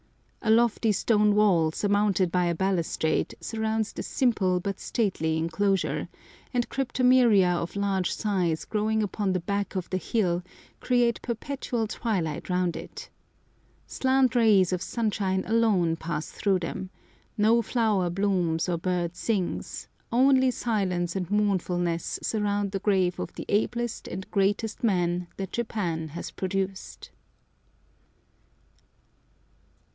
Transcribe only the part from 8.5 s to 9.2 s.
growing up